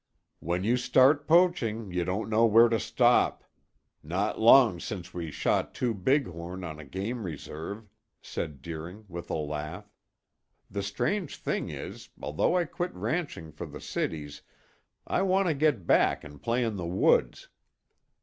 "When 0.39 0.63
you 0.63 0.77
start 0.77 1.27
poaching, 1.27 1.91
you 1.91 2.03
don't 2.03 2.27
know 2.27 2.47
where 2.47 2.67
to 2.69 2.79
stop. 2.79 3.43
Not 4.01 4.39
long 4.39 4.79
since 4.79 5.13
we 5.13 5.29
shot 5.29 5.75
two 5.75 5.93
big 5.93 6.25
horn 6.25 6.63
on 6.63 6.79
a 6.79 6.83
game 6.85 7.21
reserve," 7.23 7.87
said 8.19 8.63
Deering 8.63 9.05
with 9.07 9.29
a 9.29 9.35
laugh. 9.35 9.93
"The 10.71 10.81
strange 10.81 11.37
thing 11.37 11.69
is, 11.69 12.09
although 12.19 12.57
I 12.57 12.65
quit 12.65 12.91
ranching 12.95 13.51
for 13.51 13.67
the 13.67 13.79
cities, 13.79 14.41
I 15.05 15.21
want 15.21 15.47
to 15.49 15.53
get 15.53 15.85
back 15.85 16.23
and 16.23 16.41
play 16.41 16.63
in 16.63 16.77
the 16.77 16.87
woods. 16.87 17.49